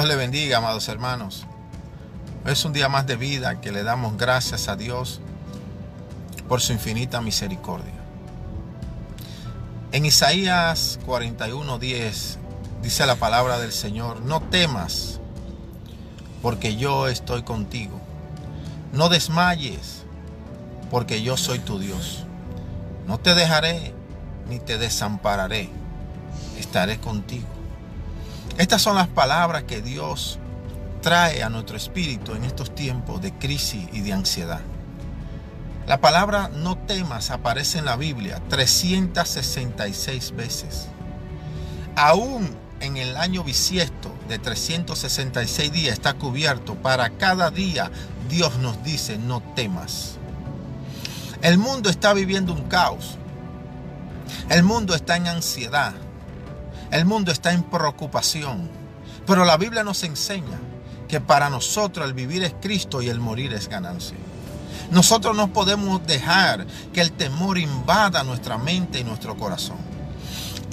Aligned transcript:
Dios 0.00 0.08
le 0.08 0.16
bendiga, 0.16 0.56
amados 0.56 0.88
hermanos. 0.88 1.44
Es 2.46 2.64
un 2.64 2.72
día 2.72 2.88
más 2.88 3.06
de 3.06 3.16
vida 3.16 3.60
que 3.60 3.70
le 3.70 3.82
damos 3.82 4.16
gracias 4.16 4.68
a 4.68 4.74
Dios 4.74 5.20
por 6.48 6.62
su 6.62 6.72
infinita 6.72 7.20
misericordia. 7.20 7.92
En 9.92 10.06
Isaías 10.06 10.98
41:10 11.04 12.38
dice 12.80 13.04
la 13.04 13.16
palabra 13.16 13.58
del 13.58 13.72
Señor, 13.72 14.22
no 14.22 14.40
temas, 14.40 15.20
porque 16.40 16.76
yo 16.76 17.06
estoy 17.06 17.42
contigo. 17.42 18.00
No 18.94 19.10
desmayes, 19.10 20.04
porque 20.90 21.20
yo 21.20 21.36
soy 21.36 21.58
tu 21.58 21.78
Dios. 21.78 22.24
No 23.06 23.18
te 23.18 23.34
dejaré 23.34 23.92
ni 24.48 24.60
te 24.60 24.78
desampararé. 24.78 25.68
Estaré 26.58 26.98
contigo. 27.00 27.59
Estas 28.60 28.82
son 28.82 28.94
las 28.96 29.08
palabras 29.08 29.62
que 29.62 29.80
Dios 29.80 30.38
trae 31.00 31.42
a 31.42 31.48
nuestro 31.48 31.78
espíritu 31.78 32.34
en 32.34 32.44
estos 32.44 32.74
tiempos 32.74 33.22
de 33.22 33.32
crisis 33.32 33.88
y 33.90 34.02
de 34.02 34.12
ansiedad. 34.12 34.60
La 35.86 36.02
palabra 36.02 36.50
no 36.52 36.76
temas 36.76 37.30
aparece 37.30 37.78
en 37.78 37.86
la 37.86 37.96
Biblia 37.96 38.42
366 38.50 40.36
veces. 40.36 40.88
Aún 41.96 42.54
en 42.80 42.98
el 42.98 43.16
año 43.16 43.44
bisiesto 43.44 44.14
de 44.28 44.38
366 44.38 45.72
días 45.72 45.94
está 45.94 46.12
cubierto. 46.12 46.74
Para 46.74 47.08
cada 47.16 47.50
día 47.50 47.90
Dios 48.28 48.58
nos 48.58 48.84
dice 48.84 49.16
no 49.16 49.40
temas. 49.56 50.18
El 51.40 51.56
mundo 51.56 51.88
está 51.88 52.12
viviendo 52.12 52.52
un 52.52 52.64
caos. 52.64 53.16
El 54.50 54.64
mundo 54.64 54.94
está 54.94 55.16
en 55.16 55.28
ansiedad. 55.28 55.94
El 56.90 57.04
mundo 57.04 57.30
está 57.30 57.52
en 57.52 57.62
preocupación. 57.62 58.68
Pero 59.26 59.44
la 59.44 59.56
Biblia 59.56 59.84
nos 59.84 60.02
enseña 60.02 60.58
que 61.08 61.20
para 61.20 61.50
nosotros 61.50 62.06
el 62.06 62.14
vivir 62.14 62.42
es 62.42 62.54
Cristo 62.60 63.00
y 63.02 63.08
el 63.08 63.20
morir 63.20 63.52
es 63.52 63.68
ganancia. 63.68 64.16
Nosotros 64.90 65.36
no 65.36 65.52
podemos 65.52 66.04
dejar 66.06 66.66
que 66.92 67.00
el 67.00 67.12
temor 67.12 67.58
invada 67.58 68.24
nuestra 68.24 68.58
mente 68.58 68.98
y 68.98 69.04
nuestro 69.04 69.36
corazón. 69.36 69.76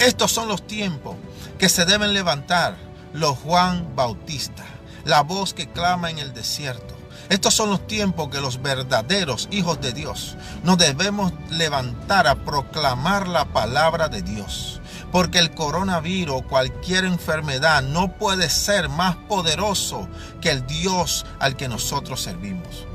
Estos 0.00 0.32
son 0.32 0.48
los 0.48 0.66
tiempos 0.66 1.16
que 1.56 1.68
se 1.68 1.84
deben 1.84 2.12
levantar 2.12 2.76
los 3.12 3.38
Juan 3.38 3.94
Bautista, 3.94 4.64
la 5.04 5.22
voz 5.22 5.54
que 5.54 5.68
clama 5.68 6.10
en 6.10 6.18
el 6.18 6.34
desierto. 6.34 6.96
Estos 7.28 7.54
son 7.54 7.70
los 7.70 7.86
tiempos 7.86 8.28
que 8.28 8.40
los 8.40 8.62
verdaderos 8.62 9.48
hijos 9.50 9.80
de 9.80 9.92
Dios 9.92 10.36
nos 10.62 10.78
debemos 10.78 11.32
levantar 11.50 12.26
a 12.26 12.36
proclamar 12.44 13.28
la 13.28 13.44
palabra 13.44 14.08
de 14.08 14.22
Dios. 14.22 14.77
Porque 15.12 15.38
el 15.38 15.52
coronavirus, 15.52 16.42
cualquier 16.42 17.04
enfermedad, 17.04 17.82
no 17.82 18.12
puede 18.12 18.50
ser 18.50 18.88
más 18.88 19.16
poderoso 19.16 20.08
que 20.40 20.50
el 20.50 20.66
Dios 20.66 21.24
al 21.38 21.56
que 21.56 21.68
nosotros 21.68 22.20
servimos. 22.22 22.86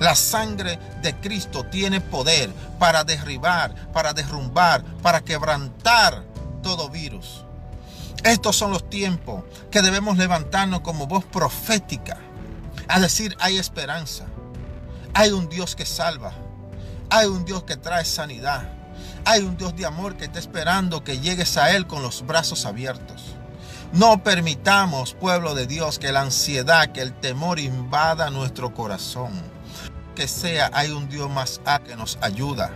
La 0.00 0.14
sangre 0.14 0.78
de 1.02 1.14
Cristo 1.20 1.64
tiene 1.64 2.00
poder 2.00 2.50
para 2.78 3.04
derribar, 3.04 3.74
para 3.92 4.12
derrumbar, 4.12 4.82
para 5.02 5.22
quebrantar 5.22 6.24
todo 6.62 6.88
virus. 6.88 7.44
Estos 8.24 8.56
son 8.56 8.70
los 8.70 8.88
tiempos 8.90 9.44
que 9.70 9.82
debemos 9.82 10.18
levantarnos 10.18 10.80
como 10.80 11.06
voz 11.06 11.24
profética 11.24 12.18
a 12.88 13.00
decir 13.00 13.36
hay 13.40 13.58
esperanza, 13.58 14.26
hay 15.14 15.30
un 15.30 15.48
Dios 15.48 15.76
que 15.76 15.86
salva, 15.86 16.32
hay 17.08 17.26
un 17.26 17.44
Dios 17.44 17.64
que 17.64 17.76
trae 17.76 18.04
sanidad, 18.04 18.68
hay 19.24 19.42
un 19.42 19.56
Dios 19.56 19.76
de 19.76 19.86
amor 19.86 20.16
que 20.16 20.24
está 20.24 20.38
esperando 20.38 21.04
que 21.04 21.20
llegues 21.20 21.56
a 21.56 21.74
Él 21.74 21.86
con 21.86 22.02
los 22.02 22.26
brazos 22.26 22.66
abiertos. 22.66 23.36
No 23.92 24.22
permitamos, 24.22 25.14
pueblo 25.14 25.54
de 25.54 25.66
Dios, 25.66 25.98
que 25.98 26.12
la 26.12 26.22
ansiedad, 26.22 26.92
que 26.92 27.00
el 27.00 27.12
temor 27.12 27.58
invada 27.58 28.30
nuestro 28.30 28.72
corazón. 28.72 29.32
Que 30.14 30.28
sea, 30.28 30.70
hay 30.72 30.90
un 30.90 31.08
Dios 31.08 31.28
más 31.28 31.60
a 31.64 31.80
que 31.80 31.96
nos 31.96 32.16
ayuda. 32.20 32.70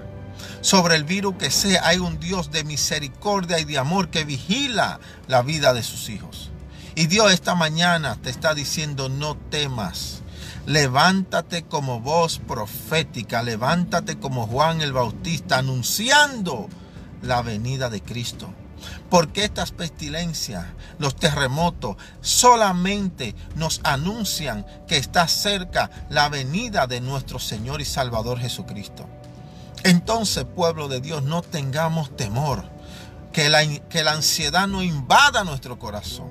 Sobre 0.61 0.97
el 0.97 1.05
virus 1.05 1.37
que 1.37 1.51
sea, 1.51 1.87
hay 1.87 1.99
un 1.99 2.19
Dios 2.19 2.51
de 2.51 2.65
misericordia 2.65 3.61
y 3.61 3.65
de 3.65 3.79
amor 3.79 4.09
que 4.09 4.25
vigila 4.25 4.99
la 5.29 5.43
vida 5.43 5.73
de 5.73 5.85
sus 5.85 6.09
hijos. 6.09 6.51
Y 6.97 7.07
Dios 7.07 7.33
esta 7.33 7.55
mañana 7.55 8.17
te 8.21 8.31
está 8.31 8.55
diciendo, 8.55 9.09
no 9.09 9.37
temas. 9.37 10.23
Levántate 10.67 11.65
como 11.65 12.01
voz 12.01 12.39
profética, 12.39 13.43
levántate 13.43 14.19
como 14.19 14.47
Juan 14.47 14.81
el 14.81 14.93
Bautista 14.93 15.59
anunciando 15.59 16.69
la 17.23 17.43
venida 17.43 17.91
de 17.91 18.01
Cristo. 18.01 18.49
Porque 19.11 19.45
estas 19.45 19.73
pestilencias, 19.73 20.65
los 20.99 21.17
terremotos, 21.17 21.97
solamente 22.21 23.35
nos 23.57 23.81
anuncian 23.85 24.67
que 24.89 24.97
está 24.97 25.29
cerca 25.29 25.91
la 26.09 26.29
venida 26.29 26.87
de 26.87 27.01
nuestro 27.01 27.39
Señor 27.39 27.81
y 27.81 27.85
Salvador 27.85 28.39
Jesucristo. 28.39 29.07
Entonces, 29.85 30.45
pueblo 30.45 30.89
de 30.89 31.01
Dios, 31.01 31.23
no 31.23 31.43
tengamos 31.43 32.17
temor, 32.17 32.65
que 33.33 33.51
la, 33.51 33.67
que 33.67 34.03
la 34.03 34.13
ansiedad 34.13 34.67
no 34.67 34.83
invada 34.83 35.45
nuestro 35.45 35.79
corazón, 35.79 36.31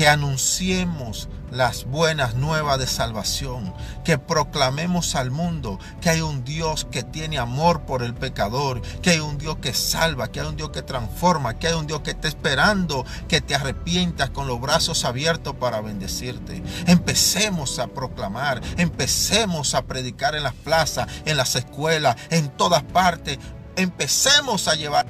que 0.00 0.08
anunciemos 0.08 1.28
las 1.50 1.84
buenas 1.84 2.34
nuevas 2.34 2.78
de 2.78 2.86
salvación, 2.86 3.74
que 4.02 4.16
proclamemos 4.16 5.14
al 5.14 5.30
mundo 5.30 5.78
que 6.00 6.08
hay 6.08 6.22
un 6.22 6.42
Dios 6.42 6.86
que 6.90 7.02
tiene 7.02 7.36
amor 7.36 7.82
por 7.82 8.02
el 8.02 8.14
pecador, 8.14 8.80
que 9.02 9.10
hay 9.10 9.20
un 9.20 9.36
Dios 9.36 9.58
que 9.58 9.74
salva, 9.74 10.32
que 10.32 10.40
hay 10.40 10.46
un 10.46 10.56
Dios 10.56 10.70
que 10.70 10.80
transforma, 10.80 11.58
que 11.58 11.66
hay 11.66 11.74
un 11.74 11.86
Dios 11.86 12.00
que 12.00 12.12
está 12.12 12.28
esperando 12.28 13.04
que 13.28 13.42
te 13.42 13.54
arrepientas 13.54 14.30
con 14.30 14.46
los 14.46 14.58
brazos 14.58 15.04
abiertos 15.04 15.54
para 15.56 15.82
bendecirte. 15.82 16.62
Empecemos 16.86 17.78
a 17.78 17.88
proclamar, 17.88 18.62
empecemos 18.78 19.74
a 19.74 19.82
predicar 19.82 20.34
en 20.34 20.44
las 20.44 20.54
plazas, 20.54 21.08
en 21.26 21.36
las 21.36 21.56
escuelas, 21.56 22.16
en 22.30 22.48
todas 22.48 22.82
partes. 22.84 23.38
Empecemos 23.76 24.66
a 24.66 24.76
llevar, 24.76 25.04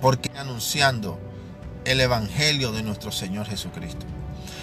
porque 0.00 0.32
anunciando 0.36 1.29
el 1.84 2.00
Evangelio 2.00 2.72
de 2.72 2.82
nuestro 2.82 3.12
Señor 3.12 3.46
Jesucristo. 3.46 4.06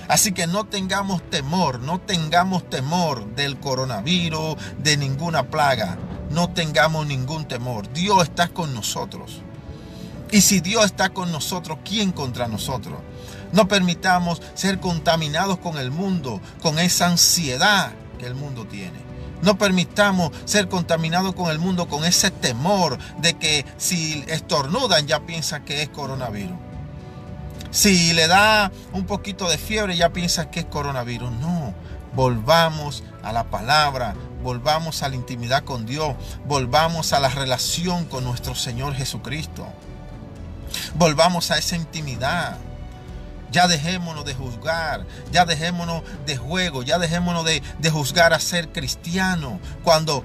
Así 0.07 0.31
que 0.31 0.47
no 0.47 0.63
tengamos 0.65 1.21
temor, 1.29 1.79
no 1.79 1.99
tengamos 1.99 2.69
temor 2.69 3.25
del 3.35 3.59
coronavirus, 3.59 4.55
de 4.79 4.97
ninguna 4.97 5.43
plaga. 5.49 5.97
No 6.29 6.49
tengamos 6.49 7.07
ningún 7.07 7.45
temor. 7.45 7.91
Dios 7.93 8.23
está 8.23 8.47
con 8.49 8.73
nosotros. 8.73 9.41
Y 10.31 10.41
si 10.41 10.59
Dios 10.59 10.85
está 10.85 11.09
con 11.09 11.31
nosotros, 11.31 11.79
¿quién 11.83 12.11
contra 12.11 12.47
nosotros? 12.47 12.99
No 13.53 13.67
permitamos 13.67 14.41
ser 14.55 14.79
contaminados 14.79 15.57
con 15.59 15.77
el 15.77 15.91
mundo, 15.91 16.41
con 16.61 16.79
esa 16.79 17.07
ansiedad 17.07 17.93
que 18.19 18.25
el 18.25 18.35
mundo 18.35 18.65
tiene. 18.65 19.07
No 19.41 19.57
permitamos 19.57 20.31
ser 20.45 20.67
contaminados 20.67 21.33
con 21.35 21.49
el 21.49 21.59
mundo, 21.59 21.87
con 21.87 22.03
ese 22.03 22.31
temor 22.31 22.97
de 23.19 23.35
que 23.35 23.65
si 23.77 24.23
estornudan 24.27 25.07
ya 25.07 25.25
piensan 25.25 25.63
que 25.63 25.81
es 25.81 25.89
coronavirus. 25.89 26.66
Si 27.71 28.13
le 28.13 28.27
da 28.27 28.71
un 28.93 29.05
poquito 29.05 29.49
de 29.49 29.57
fiebre, 29.57 29.97
ya 29.97 30.09
piensa 30.09 30.49
que 30.49 30.61
es 30.61 30.65
coronavirus. 30.65 31.31
No, 31.31 31.73
volvamos 32.15 33.03
a 33.23 33.31
la 33.31 33.45
palabra, 33.45 34.15
volvamos 34.41 35.03
a 35.03 35.09
la 35.09 35.15
intimidad 35.15 35.63
con 35.63 35.85
Dios, 35.85 36.15
volvamos 36.45 37.13
a 37.13 37.19
la 37.19 37.29
relación 37.29 38.05
con 38.05 38.23
nuestro 38.23 38.55
Señor 38.55 38.95
Jesucristo. 38.95 39.67
Volvamos 40.95 41.51
a 41.51 41.57
esa 41.57 41.75
intimidad. 41.75 42.57
Ya 43.49 43.67
dejémonos 43.67 44.25
de 44.25 44.33
juzgar, 44.33 45.05
ya 45.31 45.45
dejémonos 45.45 46.03
de 46.25 46.35
juego, 46.35 46.83
ya 46.83 46.99
dejémonos 46.99 47.45
de, 47.45 47.63
de 47.79 47.89
juzgar 47.89 48.33
a 48.33 48.39
ser 48.39 48.69
cristiano. 48.73 49.59
Cuando 49.83 50.23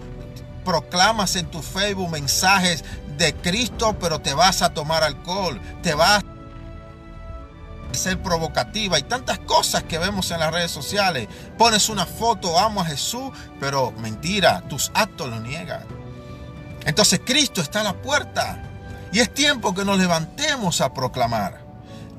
proclamas 0.64 1.36
en 1.36 1.46
tu 1.46 1.62
Facebook 1.62 2.10
mensajes 2.10 2.84
de 3.16 3.32
Cristo, 3.34 3.96
pero 4.00 4.20
te 4.20 4.34
vas 4.34 4.62
a 4.62 4.74
tomar 4.74 5.04
alcohol, 5.04 5.60
te 5.82 5.94
vas 5.94 6.24
ser 7.98 8.20
provocativa 8.20 8.98
y 8.98 9.02
tantas 9.02 9.38
cosas 9.40 9.84
que 9.84 9.98
vemos 9.98 10.30
en 10.30 10.40
las 10.40 10.52
redes 10.52 10.70
sociales. 10.70 11.28
Pones 11.56 11.88
una 11.88 12.06
foto, 12.06 12.58
amo 12.58 12.80
a 12.80 12.84
Jesús, 12.84 13.30
pero 13.60 13.92
mentira, 13.92 14.62
tus 14.68 14.90
actos 14.94 15.28
lo 15.28 15.40
niegan. 15.40 15.84
Entonces 16.84 17.20
Cristo 17.24 17.60
está 17.60 17.80
a 17.80 17.84
la 17.84 17.94
puerta 17.94 18.62
y 19.12 19.20
es 19.20 19.32
tiempo 19.32 19.74
que 19.74 19.84
nos 19.84 19.98
levantemos 19.98 20.80
a 20.80 20.92
proclamar. 20.92 21.61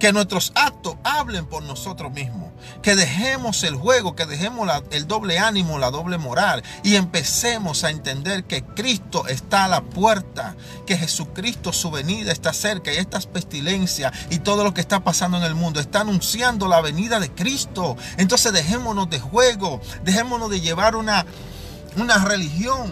Que 0.04 0.12
nuestros 0.12 0.52
actos 0.56 0.98
hablen 1.06 1.46
por 1.46 1.64
nosotros 1.64 2.12
mismos. 2.12 2.52
Que 2.82 2.98
dejemos 2.98 3.64
el 3.64 3.76
juego, 3.76 4.18
que 4.18 4.26
dejemos 4.26 4.70
el 4.92 5.08
doble 5.08 5.40
ánimo, 5.40 5.80
la 5.80 5.92
doble 5.92 6.18
moral. 6.18 6.62
Y 6.84 6.96
empecemos 6.96 7.86
a 7.86 7.90
entender 7.90 8.44
que 8.44 8.66
Cristo 8.66 9.28
está 9.28 9.64
a 9.64 9.68
la 9.70 9.82
puerta. 9.82 10.58
Que 10.86 10.98
Jesucristo, 10.98 11.72
su 11.72 11.90
venida 11.90 12.34
está 12.34 12.52
cerca. 12.52 12.92
Y 12.92 12.98
estas 12.98 13.28
pestilencias 13.28 14.12
y 14.30 14.40
todo 14.40 14.66
lo 14.66 14.74
que 14.74 14.82
está 14.82 15.06
pasando 15.06 15.38
en 15.38 15.44
el 15.44 15.56
mundo 15.56 15.80
está 15.80 16.02
anunciando 16.02 16.68
la 16.68 16.82
venida 16.82 17.22
de 17.22 17.32
Cristo. 17.32 17.96
Entonces 18.18 18.52
dejémonos 18.52 19.10
de 19.10 19.22
juego. 19.22 19.80
Dejémonos 20.04 20.50
de 20.50 20.60
llevar 20.60 20.98
una, 20.98 21.26
una 21.96 22.18
religión. 22.18 22.92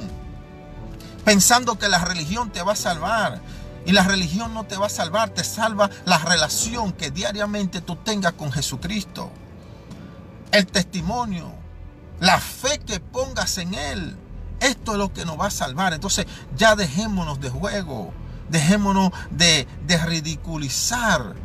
Pensando 1.26 1.78
que 1.78 1.90
la 1.90 2.06
religión 2.06 2.54
te 2.54 2.64
va 2.64 2.72
a 2.72 2.78
salvar 2.78 3.42
y 3.86 3.92
la 3.92 4.04
religión 4.04 4.54
no 4.54 4.66
te 4.66 4.78
va 4.78 4.88
a 4.88 4.90
salvar, 4.90 5.30
te 5.30 5.44
salva 5.44 5.90
la 6.06 6.18
relación 6.20 6.92
que 6.92 7.12
diariamente 7.12 7.82
tú 7.82 7.96
tengas 7.96 8.34
con 8.34 8.52
Jesucristo. 8.52 9.32
el 10.52 10.68
testimonio, 10.68 11.50
la 12.20 12.38
fe 12.40 12.80
que 12.80 13.00
pongas 13.00 13.58
en 13.58 13.74
Él. 13.74 14.18
Esto 14.60 14.92
es 14.92 14.98
lo 14.98 15.14
que 15.14 15.26
nos 15.26 15.40
va 15.40 15.48
a 15.48 15.52
salvar. 15.52 15.94
Entonces 15.94 16.26
ya 16.58 16.76
dejémonos 16.76 17.40
de 17.40 17.50
juego, 17.50 18.14
dejémonos 18.50 19.12
de, 19.30 19.66
ridiculizar, 20.06 21.36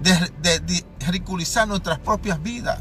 de 0.00 0.84
ridiculizar 1.00 1.66
nuestras 1.66 1.98
propias 1.98 2.40
vidas 2.40 2.80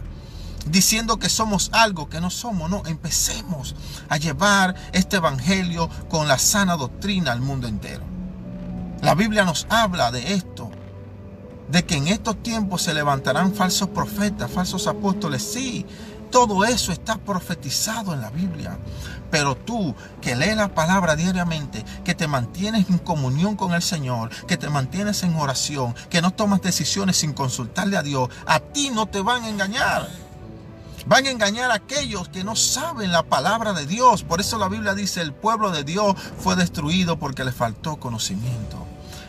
diciendo 0.65 1.17
que 1.17 1.29
somos 1.29 1.69
algo 1.73 2.09
que 2.09 2.21
no 2.21 2.29
somos. 2.29 2.69
No, 2.69 2.83
empecemos 2.85 3.75
a 4.09 4.17
llevar 4.17 4.75
este 4.93 5.17
evangelio 5.17 5.89
con 6.09 6.27
la 6.27 6.37
sana 6.37 6.75
doctrina 6.75 7.31
al 7.31 7.41
mundo 7.41 7.67
entero. 7.67 8.14
La 9.05 9.13
Biblia 9.13 9.45
nos 9.45 9.67
habla 9.69 10.09
de 10.09 10.33
esto, 10.33 10.71
de 11.69 11.85
que 11.85 11.95
en 11.95 12.07
estos 12.07 12.41
tiempos 12.41 12.81
se 12.81 12.95
levantarán 12.95 13.53
falsos 13.53 13.89
profetas, 13.89 14.49
falsos 14.49 14.87
apóstoles. 14.87 15.43
Sí, 15.43 15.85
todo 16.31 16.65
eso 16.65 16.91
está 16.91 17.19
profetizado 17.19 18.15
en 18.15 18.21
la 18.21 18.31
Biblia. 18.31 18.79
Pero 19.29 19.55
tú 19.55 19.93
que 20.21 20.35
lees 20.35 20.57
la 20.57 20.73
palabra 20.73 21.15
diariamente, 21.15 21.85
que 22.03 22.15
te 22.15 22.27
mantienes 22.27 22.89
en 22.89 22.97
comunión 22.97 23.55
con 23.55 23.75
el 23.75 23.83
Señor, 23.83 24.31
que 24.47 24.57
te 24.57 24.69
mantienes 24.69 25.21
en 25.21 25.35
oración, 25.35 25.93
que 26.09 26.23
no 26.23 26.31
tomas 26.31 26.63
decisiones 26.63 27.17
sin 27.17 27.33
consultarle 27.33 27.97
a 27.97 28.01
Dios, 28.01 28.29
a 28.47 28.59
ti 28.59 28.89
no 28.89 29.05
te 29.05 29.21
van 29.21 29.43
a 29.43 29.49
engañar. 29.49 30.09
Van 31.05 31.27
a 31.27 31.29
engañar 31.29 31.69
a 31.69 31.75
aquellos 31.75 32.29
que 32.29 32.43
no 32.43 32.55
saben 32.55 33.11
la 33.11 33.21
palabra 33.21 33.73
de 33.73 33.85
Dios. 33.85 34.23
Por 34.23 34.41
eso 34.41 34.57
la 34.57 34.67
Biblia 34.67 34.95
dice, 34.95 35.21
el 35.21 35.31
pueblo 35.31 35.69
de 35.69 35.83
Dios 35.83 36.15
fue 36.39 36.55
destruido 36.55 37.19
porque 37.19 37.43
le 37.43 37.51
faltó 37.51 37.97
conocimiento. 37.97 38.84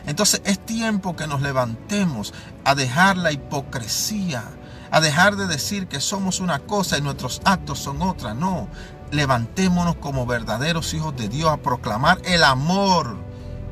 Entonces 0.07 0.41
es 0.45 0.65
tiempo 0.65 1.15
que 1.15 1.27
nos 1.27 1.41
levantemos 1.41 2.33
a 2.63 2.73
dejar 2.75 3.17
la 3.17 3.33
hipocresía, 3.33 4.43
a 4.89 5.01
dejar 5.01 5.35
de 5.35 5.47
decir 5.47 5.87
que 5.87 5.99
somos 5.99 6.39
una 6.39 6.59
cosa 6.59 6.97
y 6.97 7.01
nuestros 7.01 7.41
actos 7.43 7.79
son 7.79 8.01
otra. 8.01 8.33
No, 8.33 8.69
levantémonos 9.11 9.97
como 9.97 10.25
verdaderos 10.25 10.93
hijos 10.93 11.15
de 11.17 11.27
Dios 11.27 11.51
a 11.51 11.57
proclamar 11.57 12.19
el 12.23 12.45
amor, 12.45 13.17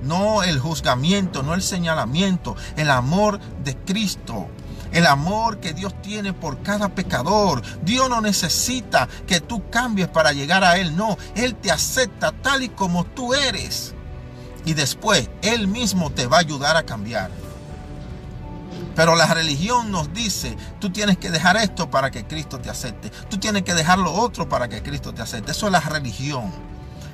no 0.04 0.44
el 0.44 0.60
juzgamiento, 0.60 1.42
no 1.42 1.54
el 1.54 1.62
señalamiento, 1.62 2.58
el 2.76 2.92
amor 2.92 3.40
de 3.64 3.76
Cristo. 3.78 4.50
El 4.92 5.08
amor 5.08 5.60
que 5.60 5.74
Dios 5.74 5.94
tiene 6.02 6.32
por 6.32 6.62
cada 6.62 6.88
pecador. 6.88 7.62
Dios 7.84 8.10
no 8.10 8.22
necesita 8.22 9.10
que 9.28 9.42
tú 9.42 9.70
cambies 9.70 10.08
para 10.08 10.32
llegar 10.32 10.64
a 10.64 10.78
Él. 10.78 10.96
No, 10.96 11.18
Él 11.36 11.56
te 11.56 11.70
acepta 11.70 12.32
tal 12.32 12.64
y 12.64 12.70
como 12.70 13.04
tú 13.04 13.34
eres. 13.34 13.95
Y 14.66 14.74
después 14.74 15.30
Él 15.42 15.68
mismo 15.68 16.10
te 16.10 16.28
va 16.28 16.38
a 16.38 16.42
ayudar 16.42 16.76
a 16.76 16.84
cambiar. 16.84 17.30
Pero 18.96 19.16
la 19.16 19.28
religión 19.28 19.92
nos 19.92 20.14
dice, 20.14 20.56
tú 20.80 20.90
tienes 20.90 21.18
que 21.18 21.30
dejar 21.30 21.58
esto 21.58 21.90
para 21.90 22.12
que 22.12 22.26
Cristo 22.26 22.60
te 22.60 22.70
acepte. 22.70 23.10
Tú 23.30 23.38
tienes 23.38 23.64
que 23.64 23.74
dejar 23.74 24.00
lo 24.00 24.14
otro 24.14 24.48
para 24.48 24.70
que 24.70 24.82
Cristo 24.82 25.14
te 25.14 25.22
acepte. 25.22 25.52
Eso 25.52 25.66
es 25.66 25.72
la 25.72 25.82
religión. 25.82 26.52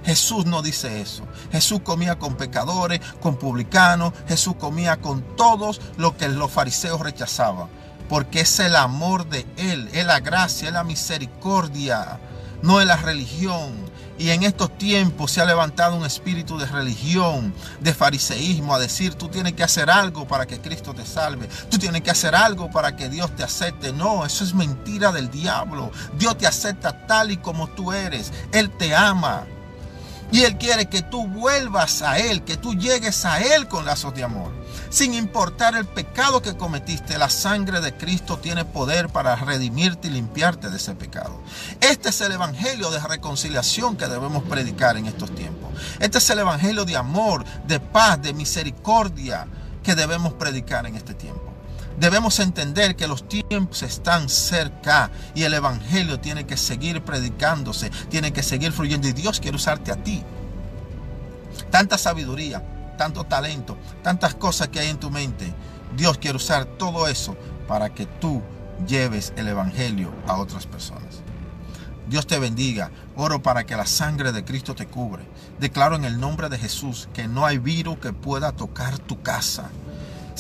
Jesús 0.05 0.45
no 0.45 0.61
dice 0.61 1.01
eso. 1.01 1.23
Jesús 1.51 1.81
comía 1.83 2.17
con 2.19 2.35
pecadores, 2.35 2.99
con 3.19 3.35
publicanos. 3.37 4.13
Jesús 4.27 4.55
comía 4.59 4.97
con 4.97 5.35
todos 5.35 5.81
lo 5.97 6.15
que 6.17 6.29
los 6.29 6.51
fariseos 6.51 7.01
rechazaban. 7.01 7.67
Porque 8.07 8.41
es 8.41 8.59
el 8.59 8.75
amor 8.75 9.27
de 9.27 9.45
Él, 9.57 9.89
es 9.93 10.05
la 10.05 10.19
gracia, 10.19 10.67
es 10.67 10.73
la 10.73 10.83
misericordia, 10.83 12.19
no 12.61 12.81
es 12.81 12.87
la 12.87 12.97
religión. 12.97 13.73
Y 14.17 14.29
en 14.29 14.43
estos 14.43 14.77
tiempos 14.77 15.31
se 15.31 15.41
ha 15.41 15.45
levantado 15.45 15.95
un 15.95 16.05
espíritu 16.05 16.57
de 16.57 16.65
religión, 16.67 17.53
de 17.79 17.93
fariseísmo, 17.93 18.75
a 18.75 18.79
decir, 18.79 19.15
tú 19.15 19.29
tienes 19.29 19.53
que 19.53 19.63
hacer 19.63 19.89
algo 19.89 20.27
para 20.27 20.45
que 20.45 20.59
Cristo 20.59 20.93
te 20.93 21.05
salve. 21.05 21.49
Tú 21.69 21.79
tienes 21.79 22.01
que 22.01 22.11
hacer 22.11 22.35
algo 22.35 22.69
para 22.69 22.95
que 22.95 23.09
Dios 23.09 23.35
te 23.35 23.43
acepte. 23.43 23.93
No, 23.93 24.25
eso 24.25 24.43
es 24.43 24.53
mentira 24.53 25.11
del 25.11 25.31
diablo. 25.31 25.91
Dios 26.17 26.37
te 26.37 26.45
acepta 26.45 27.07
tal 27.07 27.31
y 27.31 27.37
como 27.37 27.67
tú 27.67 27.93
eres. 27.93 28.31
Él 28.51 28.69
te 28.69 28.95
ama. 28.95 29.45
Y 30.31 30.43
Él 30.43 30.57
quiere 30.57 30.85
que 30.85 31.01
tú 31.01 31.27
vuelvas 31.27 32.01
a 32.01 32.17
Él, 32.19 32.43
que 32.43 32.55
tú 32.55 32.73
llegues 32.73 33.25
a 33.25 33.41
Él 33.41 33.67
con 33.67 33.85
lazos 33.85 34.13
de 34.13 34.23
amor. 34.23 34.60
Sin 34.91 35.13
importar 35.13 35.73
el 35.77 35.85
pecado 35.85 36.41
que 36.41 36.57
cometiste, 36.57 37.17
la 37.17 37.29
sangre 37.29 37.79
de 37.79 37.95
Cristo 37.95 38.39
tiene 38.39 38.65
poder 38.65 39.07
para 39.07 39.37
redimirte 39.37 40.09
y 40.09 40.11
limpiarte 40.11 40.69
de 40.69 40.75
ese 40.75 40.95
pecado. 40.95 41.39
Este 41.79 42.09
es 42.09 42.19
el 42.19 42.33
Evangelio 42.33 42.91
de 42.91 42.99
reconciliación 42.99 43.95
que 43.95 44.09
debemos 44.09 44.43
predicar 44.43 44.97
en 44.97 45.05
estos 45.05 45.33
tiempos. 45.33 45.69
Este 46.01 46.17
es 46.17 46.29
el 46.29 46.39
Evangelio 46.39 46.83
de 46.83 46.97
amor, 46.97 47.45
de 47.65 47.79
paz, 47.79 48.21
de 48.21 48.33
misericordia 48.33 49.47
que 49.81 49.95
debemos 49.95 50.33
predicar 50.33 50.85
en 50.85 50.97
este 50.97 51.13
tiempo. 51.13 51.53
Debemos 51.97 52.39
entender 52.39 52.97
que 52.97 53.07
los 53.07 53.29
tiempos 53.29 53.83
están 53.83 54.27
cerca 54.27 55.09
y 55.33 55.43
el 55.43 55.53
Evangelio 55.53 56.19
tiene 56.19 56.45
que 56.45 56.57
seguir 56.57 57.01
predicándose, 57.01 57.91
tiene 58.09 58.33
que 58.33 58.43
seguir 58.43 58.73
fluyendo 58.73 59.07
y 59.07 59.13
Dios 59.13 59.39
quiere 59.39 59.55
usarte 59.55 59.93
a 59.93 60.03
ti. 60.03 60.21
Tanta 61.69 61.97
sabiduría, 61.97 62.61
tanto 63.01 63.23
talento, 63.23 63.79
tantas 64.03 64.35
cosas 64.35 64.67
que 64.67 64.79
hay 64.79 64.89
en 64.89 64.99
tu 64.99 65.09
mente. 65.09 65.51
Dios 65.97 66.19
quiere 66.19 66.37
usar 66.37 66.65
todo 66.65 67.07
eso 67.07 67.35
para 67.67 67.89
que 67.89 68.05
tú 68.05 68.43
lleves 68.87 69.33
el 69.37 69.47
Evangelio 69.47 70.13
a 70.27 70.37
otras 70.37 70.67
personas. 70.67 71.23
Dios 72.07 72.27
te 72.27 72.37
bendiga. 72.37 72.91
Oro 73.15 73.41
para 73.41 73.63
que 73.63 73.75
la 73.75 73.87
sangre 73.87 74.31
de 74.31 74.45
Cristo 74.45 74.75
te 74.75 74.85
cubre. 74.85 75.23
Declaro 75.59 75.95
en 75.95 76.05
el 76.05 76.19
nombre 76.19 76.47
de 76.47 76.59
Jesús 76.59 77.09
que 77.11 77.27
no 77.27 77.43
hay 77.43 77.57
virus 77.57 77.97
que 77.97 78.13
pueda 78.13 78.51
tocar 78.51 78.99
tu 78.99 79.23
casa 79.23 79.71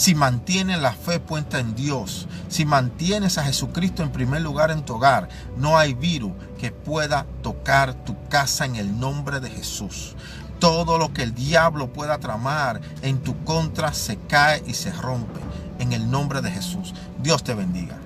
si 0.01 0.15
mantienes 0.15 0.81
la 0.81 0.93
fe 0.93 1.19
puesta 1.19 1.59
en 1.59 1.75
Dios, 1.75 2.27
si 2.47 2.65
mantienes 2.65 3.37
a 3.37 3.43
Jesucristo 3.43 4.03
en 4.03 4.11
primer 4.11 4.41
lugar 4.41 4.71
en 4.71 4.83
tu 4.83 4.95
hogar, 4.95 5.29
no 5.57 5.77
hay 5.77 5.93
virus 5.93 6.31
que 6.59 6.71
pueda 6.71 7.25
tocar 7.43 7.93
tu 7.93 8.15
casa 8.27 8.65
en 8.65 8.77
el 8.77 8.99
nombre 8.99 9.39
de 9.39 9.49
Jesús. 9.49 10.15
Todo 10.61 10.99
lo 10.99 11.11
que 11.11 11.23
el 11.23 11.33
diablo 11.33 11.91
pueda 11.91 12.19
tramar 12.19 12.81
en 13.01 13.17
tu 13.17 13.43
contra 13.45 13.93
se 13.93 14.17
cae 14.17 14.61
y 14.67 14.75
se 14.75 14.91
rompe 14.91 15.39
en 15.79 15.91
el 15.91 16.11
nombre 16.11 16.39
de 16.41 16.51
Jesús. 16.51 16.93
Dios 17.23 17.43
te 17.43 17.55
bendiga. 17.55 17.97